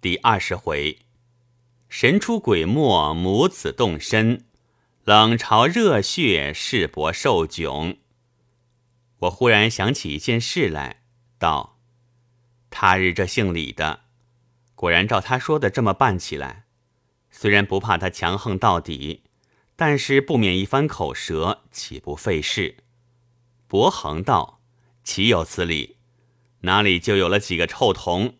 [0.00, 1.00] 第二十回，
[1.90, 4.46] 神出鬼没，母子动身，
[5.04, 7.98] 冷嘲热血，世伯受窘。
[9.18, 11.02] 我忽然想起一件事来，
[11.38, 11.78] 道
[12.70, 14.04] ：“他日这姓李的，
[14.74, 16.64] 果然照他说的这么办起来。
[17.30, 19.24] 虽然不怕他强横到底，
[19.76, 22.78] 但是不免一番口舌，岂不费事？”
[23.68, 24.62] 伯恒道
[25.04, 25.98] ：“岂有此理？
[26.60, 28.38] 哪里就有了几个臭童？”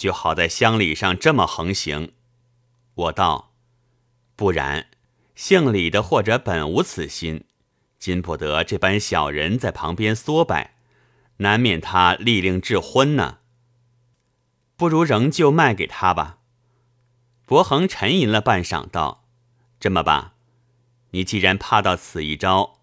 [0.00, 2.12] 就好在乡里上这么横行，
[2.94, 3.52] 我道，
[4.34, 4.88] 不然，
[5.34, 7.44] 姓李的或者本无此心，
[7.98, 10.74] 禁不得这般小人在旁边唆摆，
[11.36, 13.40] 难免他利令致昏呢。
[14.74, 16.38] 不如仍旧卖给他吧。
[17.44, 19.26] 伯恒沉吟了半晌，道
[19.78, 20.32] ：“这么吧，
[21.10, 22.78] 你既然怕到此一招，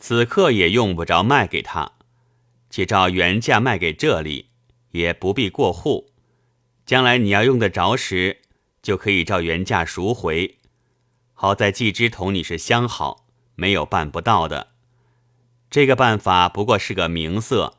[0.00, 1.92] 此刻也用不着卖给他，
[2.68, 4.48] 且照原价卖给这里，
[4.90, 6.08] 也不必过户。”
[6.90, 8.40] 将来你要用得着时，
[8.82, 10.58] 就可以照原价赎回。
[11.34, 14.72] 好在季之同你是相好，没有办不到的。
[15.70, 17.74] 这个办法不过是个名色，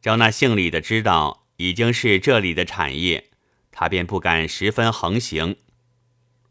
[0.00, 3.28] 叫那姓李的知道已经是这里的产业，
[3.72, 5.56] 他便不敢十分横行。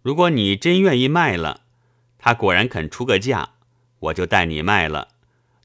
[0.02, 1.62] 如果你真愿意卖了，
[2.18, 3.52] 他果然肯出个价，
[4.00, 5.08] 我就带你卖了，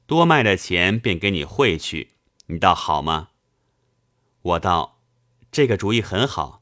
[0.07, 2.11] 多卖的钱便给你汇去，
[2.45, 3.31] 你倒好吗？
[4.41, 4.98] 我道。
[5.51, 6.61] 这个主意很好，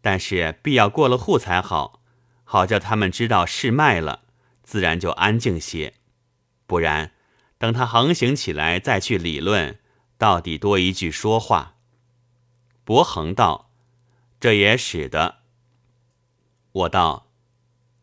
[0.00, 2.00] 但是必要过了户才好，
[2.44, 4.22] 好叫他们知道是卖了，
[4.62, 5.94] 自然就安静些。
[6.66, 7.12] 不然，
[7.58, 9.78] 等他横行起来再去理论，
[10.16, 11.74] 到底多一句说话。
[12.84, 13.70] 伯恒道
[14.40, 15.40] ：“这也使得。”
[16.72, 17.28] 我道：“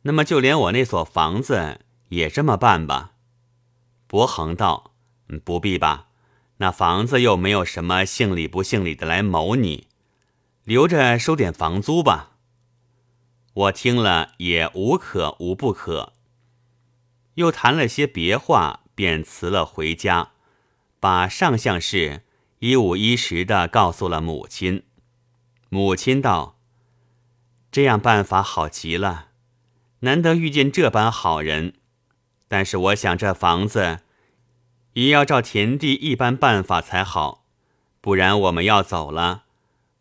[0.04, 3.14] 那么就连我那所房子也这么办吧。”
[4.08, 4.94] 伯恒道
[5.44, 6.08] ：“不必吧，
[6.58, 9.88] 那房子又没有什么姓李不姓李的来谋你。”
[10.70, 12.34] 留着收点房租吧。
[13.54, 16.14] 我听了也无可无不可。
[17.34, 20.34] 又谈了些别话，便辞了回家，
[21.00, 22.22] 把上相事
[22.60, 24.84] 一五一十的告诉了母亲。
[25.70, 26.60] 母亲道
[27.72, 29.30] ：“这样办法好极了，
[30.02, 31.74] 难得遇见这般好人。
[32.48, 34.02] 但是我想这房子
[34.94, 37.48] 也要照田地一般办法才好，
[38.00, 39.46] 不然我们要走了。”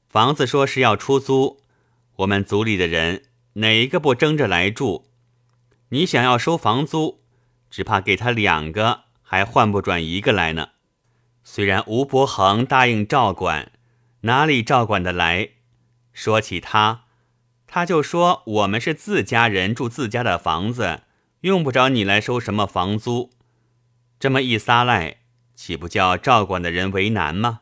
[0.08, 1.60] 房子说是要出租，
[2.16, 3.24] 我们族里的人
[3.54, 5.04] 哪一个不争着来住？
[5.90, 7.20] 你想要收房租，
[7.70, 10.70] 只怕给他两个还换不转一个来呢。
[11.44, 13.72] 虽然吴伯恒答应照管，
[14.22, 15.50] 哪里照管得来？
[16.14, 17.04] 说起他，
[17.66, 21.02] 他就说我们是自家人住自家的房子，
[21.42, 23.30] 用不着你来收什么房租。
[24.18, 25.18] 这么一撒赖，
[25.54, 27.60] 岂不叫照管的人为难吗？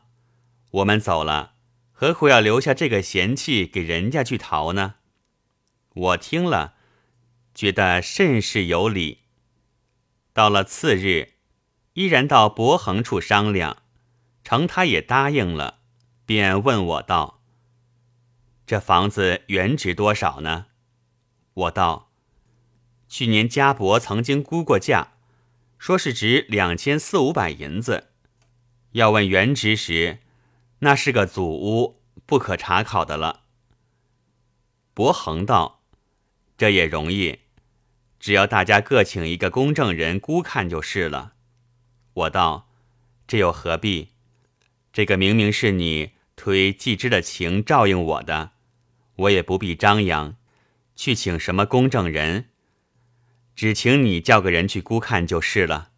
[0.71, 1.55] 我们走了。
[1.99, 4.97] 何苦要留下这个嫌弃给人家去逃呢？
[5.95, 6.75] 我听了，
[7.55, 9.23] 觉得甚是有理。
[10.31, 11.33] 到了次日，
[11.93, 13.77] 依然到伯恒处商量，
[14.43, 15.79] 成他也答应了，
[16.23, 17.41] 便问我道
[18.67, 20.67] ：“这房子原值多少呢？”
[21.55, 22.11] 我道
[23.09, 25.13] ：“去年家伯曾经估过价，
[25.79, 28.09] 说是值两千四五百银子。
[28.91, 30.19] 要问原值时。”
[30.79, 33.45] 那是个祖屋，不可查考的了。
[34.93, 35.81] 伯恒道
[36.57, 37.39] ：“这也容易，
[38.19, 41.33] 只要大家各请一个公证人估看就是了。”
[42.13, 42.69] 我道
[43.27, 44.09] ：“这又何必？
[44.93, 48.51] 这个明明是你推季之的情照应我的，
[49.15, 50.35] 我也不必张扬，
[50.95, 52.49] 去请什么公证人，
[53.55, 55.91] 只请你叫个人去估看就是了。”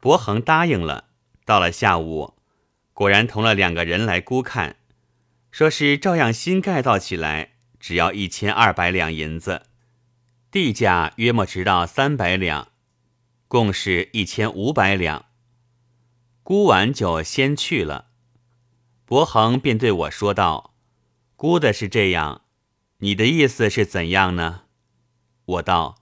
[0.00, 1.10] 伯恒答应了。
[1.44, 2.35] 到了下午。
[2.96, 4.76] 果然同了两个人来估看，
[5.50, 9.66] 说是照样新盖造起来，只要一千二百两银子，
[10.50, 12.68] 地价约莫值到三百两，
[13.48, 15.26] 共是一千五百两。
[16.42, 18.06] 估完就先去了。
[19.04, 20.72] 伯恒便对我说道
[21.36, 22.46] ：“估的是这样，
[23.00, 24.62] 你的意思是怎样呢？”
[25.44, 25.96] 我道：“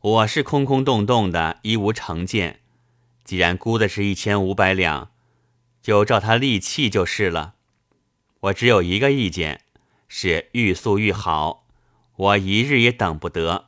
[0.00, 2.60] 我是空空洞洞的，一无成见。
[3.24, 5.10] 既然估的是一千五百两。”
[5.84, 7.56] 就照他立气就是了。
[8.40, 9.66] 我只有一个意见，
[10.08, 11.66] 是愈速愈好。
[12.16, 13.66] 我一日也等不得，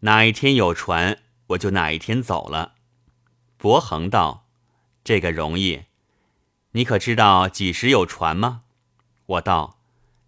[0.00, 2.74] 哪一天有船，我就哪一天走了。
[3.56, 4.46] 伯恒道
[5.02, 5.84] ：“这个容易。
[6.72, 8.64] 你可知道几时有船吗？”
[9.24, 9.78] 我道：“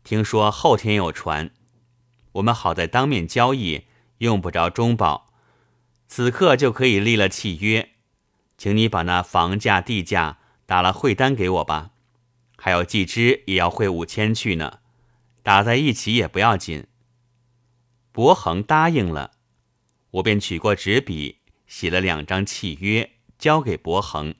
[0.02, 1.50] 听说后天有船。
[2.32, 3.84] 我们好在当面交易，
[4.18, 5.26] 用不着中保，
[6.06, 7.90] 此刻就可以立了契约。
[8.56, 10.38] 请你把那房价、地价。”
[10.68, 11.92] 打了汇单给我吧，
[12.58, 14.80] 还有季之也要汇五千去呢。
[15.42, 16.86] 打在一起也不要紧。
[18.12, 19.30] 伯恒答应了，
[20.10, 24.34] 我便取过纸笔，写了两张契约，交给伯恒。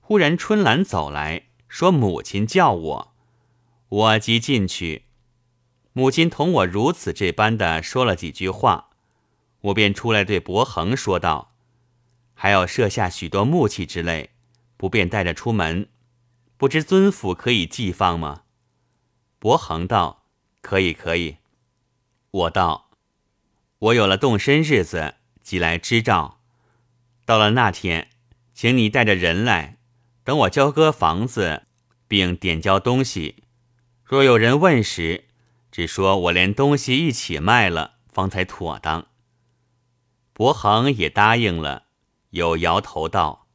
[0.00, 3.14] 忽然春兰走来说：“母亲叫我。”
[3.90, 5.04] 我即进去，
[5.92, 8.88] 母亲同我如此这般的说了几句话，
[9.60, 11.52] 我便出来对伯恒说道
[12.32, 14.30] ：“还要设下许多木器之类，
[14.78, 15.90] 不便带着出门，
[16.56, 18.44] 不知尊府可以寄放吗？”
[19.38, 20.24] 伯恒道
[20.62, 21.36] ：“可以，可以。”
[22.30, 22.88] 我道
[23.78, 26.40] ：“我有了动身日子，即来支照。
[27.26, 28.08] 到了那天，
[28.54, 29.76] 请你带着人来，
[30.24, 31.64] 等我交割房子，
[32.06, 33.44] 并点交东西。
[34.04, 35.26] 若有人问时，
[35.70, 39.08] 只说我连东西一起卖了，方才妥当。”
[40.32, 41.86] 伯恒也答应了，
[42.30, 43.47] 又摇头道：“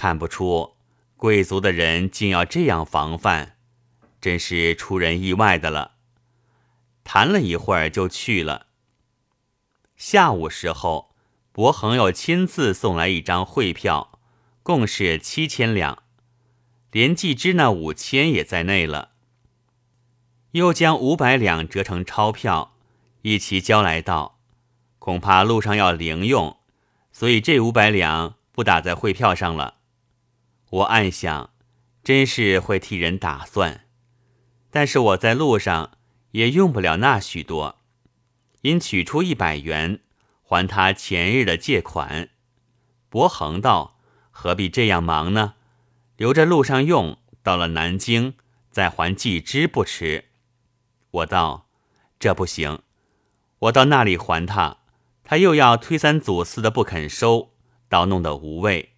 [0.00, 0.76] 看不出
[1.18, 3.58] 贵族的人竟要这样防范。”
[4.18, 5.96] 真是出人意外的了。
[7.04, 8.68] 谈了一会儿就去了。
[9.96, 11.14] 下午时候，
[11.52, 14.18] 伯恒又亲自送来一张汇票，
[14.62, 16.02] 共是七千两，
[16.90, 19.10] 连季之那五千也在内了。
[20.52, 22.74] 又将五百两折成钞票，
[23.20, 24.38] 一齐交来道
[24.98, 26.56] ：“恐怕路上要零用，
[27.12, 29.76] 所以这五百两不打在汇票上了。”
[30.70, 31.50] 我暗想，
[32.04, 33.86] 真是会替人打算。
[34.70, 35.98] 但是我在路上
[36.30, 37.80] 也用不了那许多，
[38.62, 40.00] 因取出一百元
[40.42, 42.28] 还他前日的借款。
[43.08, 43.98] 伯恒道
[44.30, 45.54] ：“何必这样忙呢？
[46.16, 48.34] 留着路上用，到了南京
[48.70, 50.26] 再还季之不迟。”
[51.10, 51.66] 我道
[52.20, 52.82] ：“这不行，
[53.58, 54.76] 我到那里还他，
[55.24, 57.54] 他又要推三阻四的不肯收，
[57.88, 58.94] 倒弄得无味。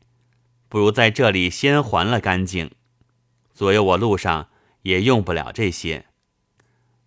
[0.73, 2.71] 不如在这里先还了干净。
[3.53, 4.49] 左右我路上。”
[4.83, 6.07] 也用不了这些，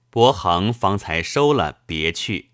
[0.09, 2.51] 伯恒方才收了，别去。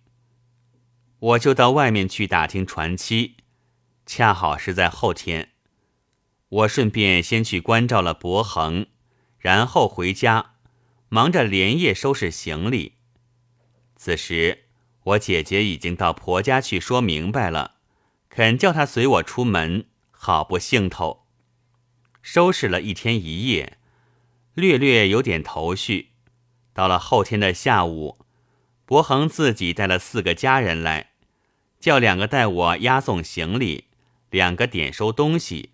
[1.19, 3.35] 我就到外面去打听船期，
[4.07, 5.51] 恰好是在后天。
[6.49, 8.87] 我顺便先去关照了伯恒，
[9.37, 10.55] 然后回家，
[11.09, 12.93] 忙着连夜收拾行李。
[13.95, 14.63] 此时
[15.03, 17.75] 我姐姐已经到婆家去说明白了，
[18.27, 19.85] 肯叫她随我出门，
[20.23, 21.25] 好不兴头。
[22.21, 23.79] 收拾了一天一夜。
[24.53, 26.09] 略略有点头绪，
[26.73, 28.19] 到了后天的下午，
[28.85, 31.13] 伯恒自己带了四个家人来，
[31.79, 33.85] 叫两个带我押送行李，
[34.29, 35.71] 两个点收东西。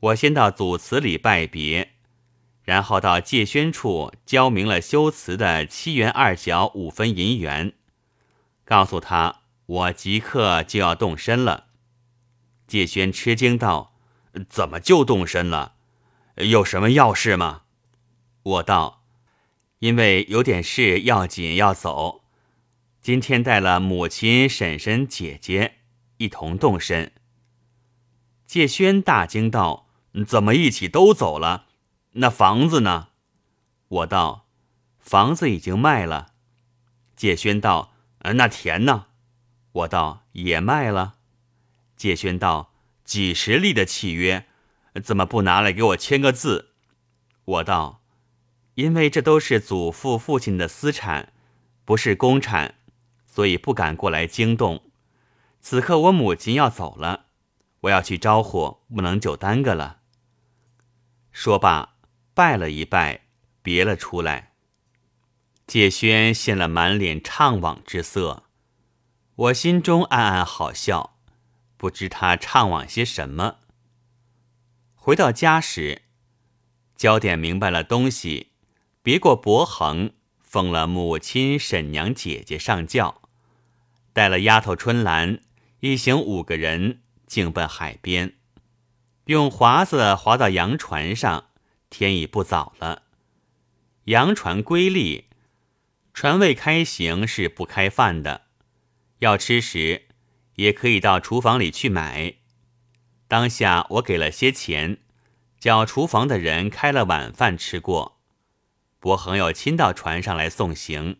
[0.00, 1.90] 我先到祖祠里拜别，
[2.62, 7.74] 然后到介轩处交明了修祠的七元二角五分银元，
[8.64, 11.63] 告诉他我即刻就要动身了。
[12.66, 13.94] 介轩吃惊道
[14.48, 15.74] ：“怎么就动身了？
[16.36, 17.62] 有什么要事吗？”
[18.42, 19.04] 我道
[19.80, 22.24] ：“因为有点事要紧要走，
[23.00, 25.76] 今天带了母亲、婶婶、姐姐
[26.16, 27.12] 一同动身。”
[28.46, 29.88] 介轩大惊道
[30.26, 31.66] ：“怎么一起都走了？
[32.12, 33.08] 那房子呢？”
[33.88, 34.46] 我道
[34.98, 36.32] ：“房子已经卖了。”
[37.16, 37.92] 介轩道
[38.34, 39.06] ：“那田呢？”
[39.72, 41.13] 我道：“也卖了。”
[42.04, 44.44] 介轩道：“几十里的契约，
[45.02, 46.74] 怎么不拿来给我签个字？”
[47.46, 48.02] 我道。
[48.74, 51.32] 因为这都是祖父父亲的私产，
[51.86, 52.74] 不是公产，
[53.26, 54.82] 所以不敢过来惊动。
[55.62, 57.24] 此刻我母亲要走了，
[57.80, 60.00] 我要去招呼，不能就耽搁了。
[61.32, 61.94] 说罢，
[62.34, 63.22] 拜了一拜，
[63.62, 64.52] 别了出来。
[65.66, 68.42] 介轩现了满脸怅惘之色，
[69.36, 71.13] 我心中暗暗好笑，
[71.76, 73.58] 不知他怅惘些什么。
[74.94, 76.02] 回到家时，
[76.96, 78.52] 焦点明白了东西。
[79.02, 83.20] 别过伯恒，奉了母亲、婶娘、姐姐上轿，
[84.14, 85.40] 带了丫头春兰，
[85.80, 88.34] 一行五个人，径奔海边，
[89.26, 91.50] 用划子划到洋船上。
[91.90, 93.02] 天已不早了，
[94.06, 95.26] 洋船归立，
[96.12, 98.46] 船未开行是不开饭的。
[99.20, 100.06] 要吃时，
[100.56, 102.34] 也可以到厨房里去买。
[103.26, 104.98] 当下我给了些钱，
[105.58, 108.20] 叫厨房的人开了晚饭吃过。
[109.00, 111.18] 伯恒又亲到船上来送行，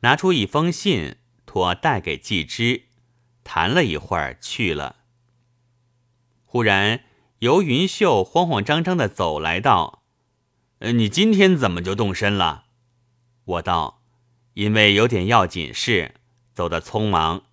[0.00, 2.84] 拿出一封信托带给季之，
[3.44, 4.96] 谈了一会儿去了。
[6.44, 7.04] 忽然
[7.40, 10.04] 游云秀慌慌张张的走来道
[10.80, 12.66] ：“呃，你今天怎么就动身了？”
[13.44, 14.02] 我道
[14.54, 16.14] ：“因为有点要紧事，
[16.54, 17.44] 走得匆忙，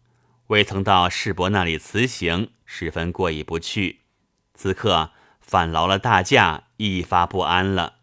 [0.48, 4.02] 未曾到世伯那里辞行，十分过意不去。
[4.54, 7.96] 此刻反劳了大驾，一发不安了。”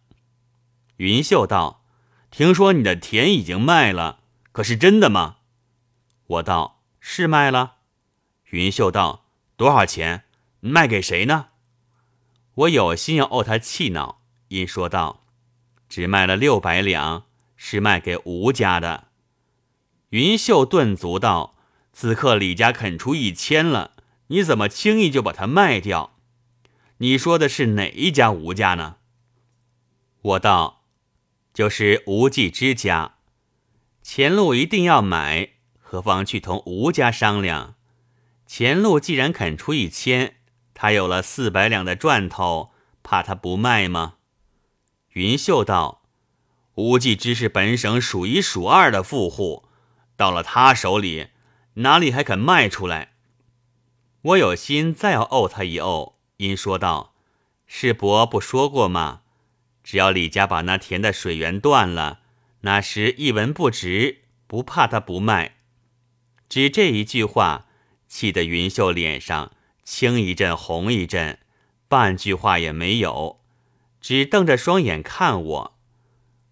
[0.97, 1.85] 云秀道
[2.30, 4.20] ：“听说你的田已经卖了，
[4.52, 5.37] 可是真的吗？”
[6.26, 7.76] 我道：“是卖了。”
[8.50, 10.25] 云秀道：“多少钱？
[10.61, 11.49] 卖给谁呢？”
[12.54, 15.25] 我有心要怄他气恼，因说道
[15.88, 17.25] ：“只卖了六百两，
[17.56, 19.09] 是卖给吴家的。”
[20.11, 21.54] 云秀顿足道
[22.00, 23.90] ：“此刻李家肯出一千了，
[24.28, 26.16] 你怎么轻易就把它卖掉？
[26.97, 28.97] 你说的是哪一家吴家呢？”
[30.23, 30.87] 我道
[31.52, 33.16] ：“就是吴继之家。
[34.02, 37.75] 前路一定要买，何妨去同吴家商量？
[38.47, 40.37] 前路既然肯出一千。”
[40.73, 42.71] 他有了四百两的赚头，
[43.02, 44.14] 怕他不卖吗？
[45.12, 46.00] 云秀道
[46.76, 49.69] ：“吴继之是本省数一数二的富户，
[50.16, 51.28] 到了他手里，
[51.74, 53.12] 哪里还肯卖出来？”
[54.22, 57.14] 我有心再要怄他一怄，因说道
[57.66, 59.22] ：“世伯不说过吗？
[59.82, 62.20] 只要李家把那田的水源断了，
[62.60, 65.56] 那时一文不值，不怕他不卖。”
[66.50, 67.66] 只这一句话，
[68.08, 69.52] 气得云秀脸上。
[69.82, 71.40] 青一阵红一阵，
[71.88, 73.40] 半句话也没有，
[74.00, 75.78] 只瞪着双眼看我。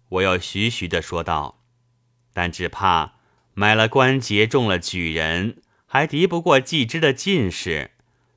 [0.09, 1.61] 我又徐徐的说道
[2.33, 3.18] ：“但只怕
[3.59, 7.91] 买了关节，中了举人，还敌不过季之的进士。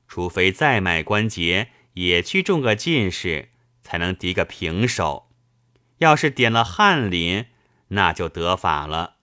[0.05, 3.47] 除非再买关节，也去中个进士，
[3.81, 5.29] 才能敌个平手。
[5.99, 7.45] 要是点了翰林，
[7.87, 9.15] 那就得法了。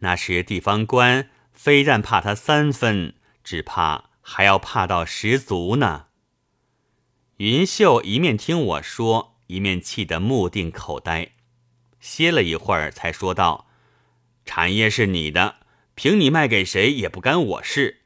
[0.00, 6.08] 那时地方官非但怕他三分，只怕……”还要怕到十足呢。
[7.38, 11.30] 云秀一面听我说，一面气得目定口呆，
[11.98, 13.68] 歇了一会儿，才说道
[14.52, 15.58] ：“产业是你的，
[15.94, 17.98] 凭你卖给谁也不干我事。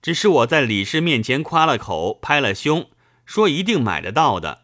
[0.00, 2.88] 只是我在李氏面前夸了口，拍了胸，
[3.26, 4.62] 说一定买得到的。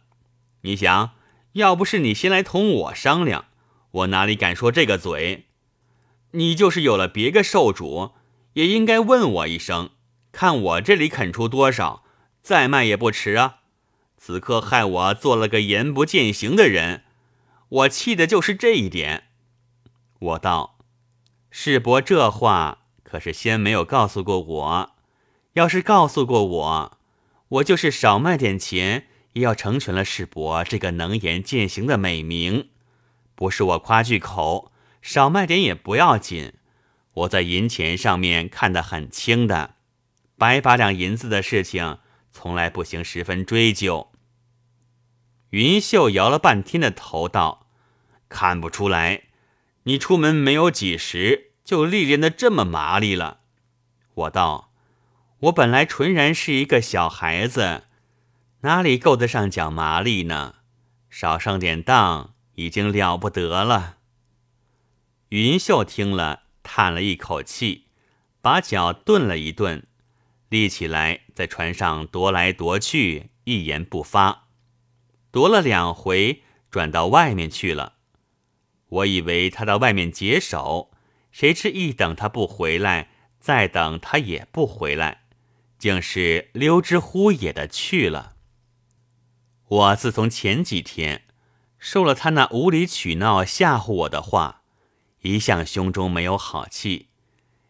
[0.60, 1.14] 你想
[1.54, 3.46] 要不是你先来同我商量，
[3.90, 5.46] 我哪里敢说这个嘴？
[6.30, 8.12] 你就是有了别个受主，
[8.52, 9.90] 也应该问我一声。”
[10.30, 12.04] 看我这里肯出多少，
[12.42, 13.56] 再卖也不迟啊！
[14.16, 17.02] 此刻害我做了个言不践行的人，
[17.70, 19.24] 我气的就是这一点。
[20.20, 20.77] 我道
[21.60, 24.92] ：“世伯这话可是先没有告诉过我，
[25.54, 26.98] 要是告诉过我，
[27.48, 32.68] 我就是少卖点钱，也要成全了世伯这个能言践行的美名。
[33.34, 34.70] 不是我夸句口，
[35.02, 36.52] 少卖点也不要紧，
[37.12, 39.74] 我在银钱上面看得很轻的。”
[40.38, 41.98] 百把两银子的事情，
[42.30, 44.12] 从来不行十分追究。
[45.50, 47.66] 云秀摇了半天的头，道
[48.30, 49.24] ：“看不出来，
[49.82, 53.40] 你出门没有几时，就历练的这么麻利了。”
[54.24, 54.72] 我道
[55.40, 57.84] ：“我本来纯然是一个小孩子，
[58.62, 60.54] 哪里够得上讲麻利呢？
[61.10, 63.98] 少上点当，已经了不得了。”
[65.28, 67.88] 云秀听了，叹了一口气，
[68.40, 69.86] 把脚顿了一顿。
[70.48, 74.46] 立起来，在船上踱来踱去，一言不发。
[75.30, 77.96] 踱了两回，转到外面去了。
[78.88, 80.90] 我以为他到外面解手，
[81.38, 85.20] 谁知一等他不回来，再等他也不回来，
[85.78, 88.34] 竟是溜之乎也的去了。
[89.68, 91.22] 我自从前几天
[91.78, 94.62] 受了他那无理取闹、吓唬我的话，
[95.20, 97.10] 一向胸中没有好气，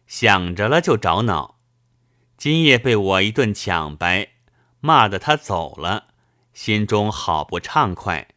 [0.07, 1.59] 想着了就着恼。
[2.37, 4.29] 今夜被我一顿抢白，
[4.79, 6.07] 骂得他走了，
[6.55, 8.29] 心中好不畅快，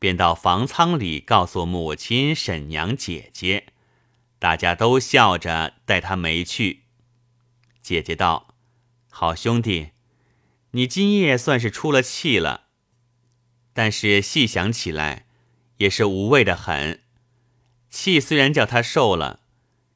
[0.00, 3.66] 便到房舱里告诉母亲、婶娘、姐姐，
[4.46, 6.84] 大家都笑着带他没去。
[7.82, 8.54] 姐姐道
[9.10, 9.88] ：“好兄弟，
[10.70, 12.68] 你今夜算是出了气了，
[13.72, 15.26] 但是细想起来，
[15.78, 17.02] 也是无谓的很。
[17.90, 19.40] 气虽然叫他受了，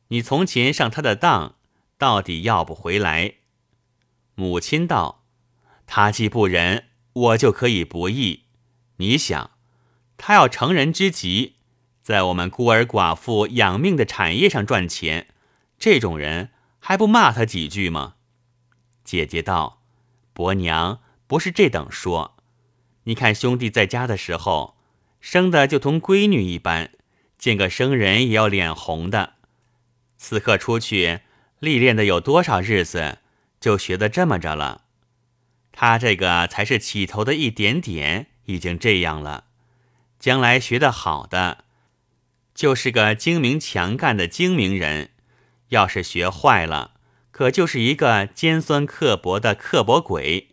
[0.09, 1.55] 你从前上他的当。”
[1.97, 3.35] 到底要不回来？
[4.35, 5.25] 母亲道
[5.87, 8.47] ：“他既不仁，我就可以不义。
[8.97, 9.53] 你想，
[10.17, 11.59] 他要成人之急，
[12.11, 15.29] 在我们孤儿寡妇养命的产业上赚钱，
[15.79, 16.51] 这种人
[16.81, 18.15] 还不骂他几句吗？”
[19.07, 19.81] 姐姐道
[20.35, 20.99] ：“伯娘
[21.29, 22.35] 不是这等说。
[23.05, 24.77] 你看兄弟在家的时候，
[25.21, 26.91] 生的就同闺女一般，
[27.39, 29.35] 见个生人也要脸红的。
[30.17, 31.21] 此刻出去。”
[31.61, 33.19] 历练的有多少日子，
[33.61, 34.85] 就学得这么着了。
[35.73, 39.45] 他这个才是起头的一点点，已经这样了。
[40.19, 41.65] 将来学得好的，
[42.61, 45.09] 就是个精明强干的精明人；
[45.71, 46.93] 要是学坏了，
[47.31, 50.49] 可就是一个尖酸刻薄的刻薄鬼。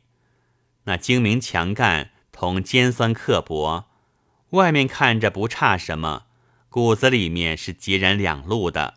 [0.85, 3.89] 那精明强干同尖酸刻薄，
[4.51, 6.27] 外面看着不差什么，
[6.69, 8.93] 骨子里面是截然两路的。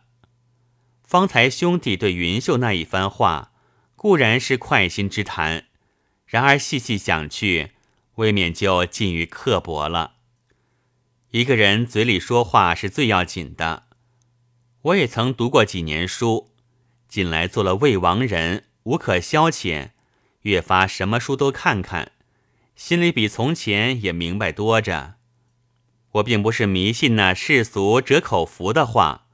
[1.02, 3.50] 方才兄弟对云秀那一番话，
[3.96, 5.64] 固然是快心之谈，
[6.26, 7.72] 然而细细想去，
[8.14, 10.12] 未免就近于刻薄了。
[11.32, 13.84] 一个人嘴里说话是最要紧的。
[14.82, 16.50] 我也曾读过几年书，
[17.08, 19.90] 近来做了魏王人，无可消遣，
[20.42, 22.10] 越发什么书都看看，
[22.74, 25.14] 心里比从前也明白多着。
[26.14, 29.26] 我并不是迷信那世俗折口福的话，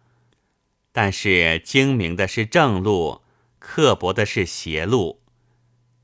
[0.92, 3.22] 但是精明的是正路，
[3.58, 5.22] 刻薄的是邪路。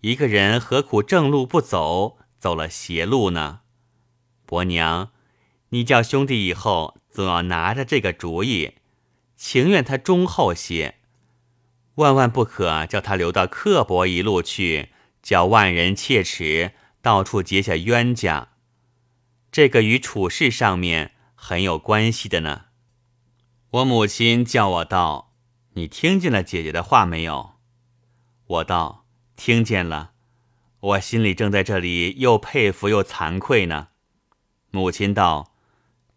[0.00, 3.60] 一个人何苦正路不走，走了邪路呢？
[4.46, 5.10] 伯娘，
[5.74, 8.74] 你叫兄弟以后总要拿着这个主意，
[9.36, 10.96] 情愿他忠厚些，
[11.94, 14.90] 万万不可叫他留到刻薄一路去，
[15.22, 18.48] 叫万人切齿，到处结下冤家。
[19.50, 22.66] 这个与处事上面很有关系的呢。
[23.70, 25.32] 我母亲叫我道
[25.72, 27.52] ：“你听见了姐姐的话没有？”
[28.46, 30.12] 我道：“听见了。”
[30.80, 33.88] 我心里正在这里又佩服又惭愧呢。
[34.70, 35.51] 母亲道：“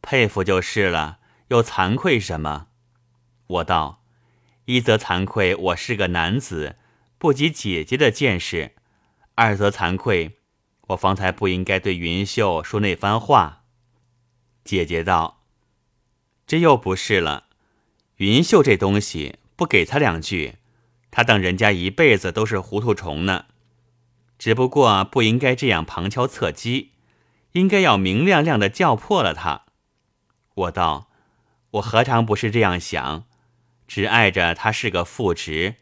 [0.07, 2.67] 佩服就是了，又惭愧什么？”
[3.47, 4.03] 我道
[4.65, 6.75] ：“一则惭愧，我是个男子，
[7.17, 8.69] 不及姐姐的见识；
[9.33, 10.38] 二则惭愧。”
[10.89, 13.63] 我方才不应该对云秀说那番话。
[14.63, 15.41] 姐姐道
[16.45, 17.45] ：“这又不是了。
[18.17, 20.57] 云秀这东西，不给他两句，
[21.09, 23.45] 他当人家一辈子都是糊涂虫呢。
[24.38, 26.91] 只不过不应该这样旁敲侧击，
[27.53, 29.63] 应该要明亮亮的叫破了他。”
[30.55, 31.09] 我道
[31.71, 33.25] ：“我何尝不是这样想？
[33.88, 35.75] 只碍着他是个副职，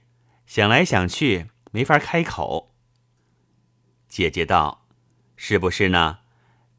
[0.46, 2.76] 想来想去没法开口。”
[4.10, 4.82] 姐姐道。
[5.36, 6.20] 是不是呢？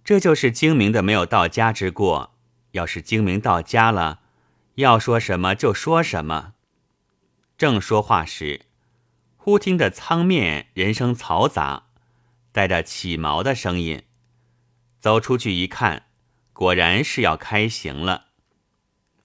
[0.05, 2.35] 这就是精明的没有到家之过。
[2.71, 4.21] 要是精明到家了，
[4.77, 6.55] 要说什么就说什么。
[7.59, 8.67] 正说话时，
[9.37, 11.89] 忽听得舱面人声嘈杂，
[12.53, 14.05] 带着起毛的声音。
[14.99, 16.07] 走出去一看，
[16.55, 18.29] 果然是要开行了。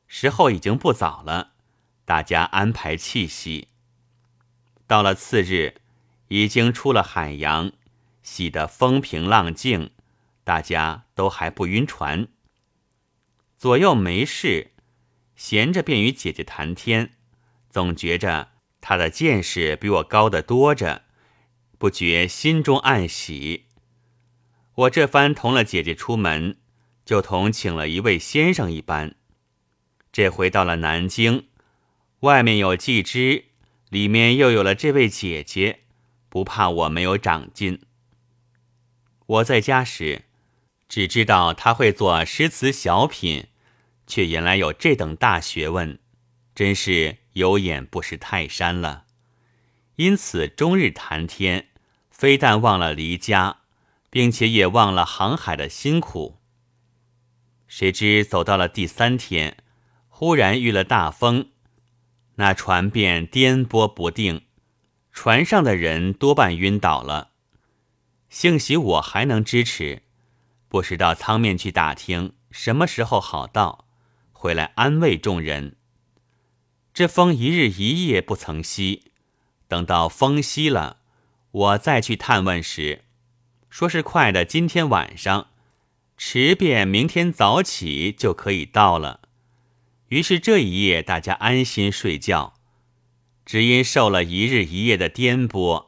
[0.08, 1.54] 时候已经不早了，
[2.04, 3.70] 大家安排气息。
[4.86, 5.76] 到了次日，
[6.28, 7.72] 已经出了海洋。
[8.22, 9.92] 洗得风平浪静，
[10.44, 12.28] 大家都还不晕船。
[13.58, 14.72] 左右没事，
[15.36, 17.14] 闲着便与姐姐谈天，
[17.70, 21.04] 总觉着她的见识比我高得多着，
[21.80, 23.66] 不觉心中暗喜。
[24.76, 26.58] 我这番同了姐姐出门，
[27.10, 29.16] 就同请了一位先生一般。
[30.12, 31.48] 这回到了南京，
[32.20, 33.46] 外面有季之，
[33.90, 35.80] 里面又有了这位姐姐，
[36.30, 37.82] 不怕我没有长进。
[39.26, 40.26] 我在家时，
[40.88, 43.48] 只知道他会做诗词小品，
[44.06, 45.98] 却原来有这等大学问，
[46.54, 49.06] 真是有眼不识泰山了。
[49.96, 51.70] 因此终日谈天，
[52.12, 53.62] 非但忘了离家，
[54.12, 56.39] 并且也忘了航海的辛苦。
[57.70, 59.58] 谁知走到了第三天，
[60.08, 61.52] 忽然遇了大风，
[62.36, 64.42] 那船便颠簸不定，
[65.12, 67.30] 船上的人多半晕倒了。
[68.28, 70.02] 幸喜我还能支持，
[70.68, 73.86] 不时到舱面去打听什么时候好到，
[74.32, 75.76] 回来安慰众人。
[76.92, 79.12] 这风一日一夜不曾息，
[79.68, 80.98] 等到风息了，
[81.52, 83.04] 我再去探问时，
[83.70, 85.49] 说是快的今天晚上，
[86.22, 89.22] 迟便明天早起就可以到了。
[90.10, 92.56] 于是这一夜大家安心睡觉，
[93.46, 95.88] 只因受了一日一夜的颠簸。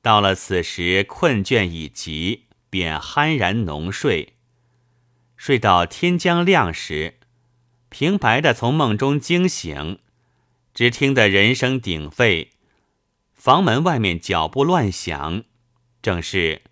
[0.00, 4.36] 到了此时，困倦已极，便酣然浓睡。
[5.36, 7.18] 睡到天将亮时，
[7.90, 9.98] 平白的从梦中惊醒，
[10.72, 12.52] 只听得人声鼎沸，
[13.34, 15.44] 房门外面脚步乱响，
[16.00, 16.62] 正是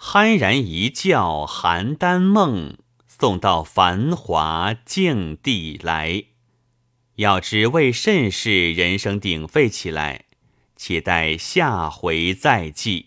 [0.00, 6.24] 酣然一觉邯郸梦，送到繁华境地来。
[7.16, 10.26] 要知为甚事人声鼎沸起来？
[10.76, 13.06] 且待下回再记。